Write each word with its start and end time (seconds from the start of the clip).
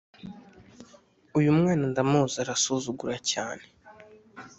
Uyu 1.37 1.49
mwana 1.57 1.83
ndamuzi 1.91 2.35
arasuzugura 2.43 3.15
cyane 3.31 3.63